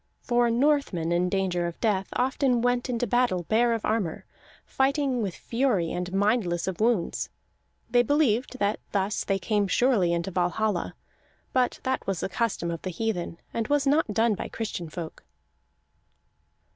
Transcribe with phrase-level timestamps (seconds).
[0.23, 4.25] For Northmen, in danger of death, often went into battle bare of armor,
[4.65, 7.29] fighting with fury and mindless of wounds.
[7.87, 10.95] They believed that thus they came surely into Valhalla;
[11.53, 15.23] but that was a custom of the heathen, and was not done by Christian folk.